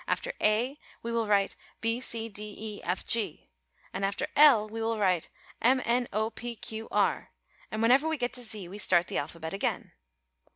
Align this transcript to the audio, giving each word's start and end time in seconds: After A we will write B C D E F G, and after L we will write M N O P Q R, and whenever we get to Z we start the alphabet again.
After 0.07 0.33
A 0.41 0.79
we 1.03 1.11
will 1.11 1.27
write 1.27 1.55
B 1.79 2.01
C 2.01 2.27
D 2.27 2.55
E 2.57 2.81
F 2.83 3.05
G, 3.05 3.51
and 3.93 4.03
after 4.03 4.25
L 4.35 4.67
we 4.67 4.81
will 4.81 4.97
write 4.97 5.29
M 5.61 5.79
N 5.85 6.07
O 6.11 6.31
P 6.31 6.55
Q 6.55 6.87
R, 6.89 7.29
and 7.69 7.83
whenever 7.83 8.07
we 8.07 8.17
get 8.17 8.33
to 8.33 8.41
Z 8.41 8.67
we 8.67 8.79
start 8.79 9.05
the 9.09 9.19
alphabet 9.19 9.53
again. 9.53 9.91